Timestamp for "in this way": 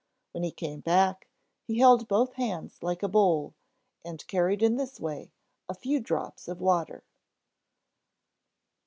4.63-5.31